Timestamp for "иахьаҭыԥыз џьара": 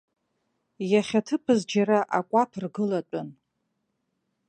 0.91-1.99